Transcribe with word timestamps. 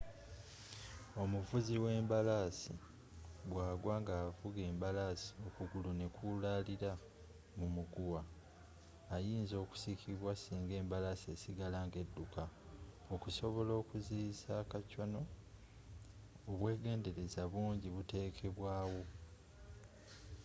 omuvuzi 1.21 1.75
w'embalaasi 1.83 2.73
bwa 3.51 3.67
gwa 3.83 3.95
nga 4.01 4.13
avuga 4.27 4.59
embalaasi 4.71 5.29
okugulu 5.47 5.87
kwe 5.91 5.97
nekulaalira 6.01 6.91
mu 7.57 7.67
muguwa 7.75 8.21
ayinza 9.15 9.55
okusikibwa 9.63 10.31
singa 10.43 10.73
embalaasi 10.81 11.25
esigala 11.35 11.77
nga 11.85 11.97
edukka 12.03 12.43
okusobola 13.13 13.71
okuziyiiza 13.81 14.49
a 14.61 14.65
kacwano 14.71 15.21
obwegenderaza 16.51 17.41
bungi 17.53 17.87
butekebwaa 17.95 18.83
wo 18.91 19.03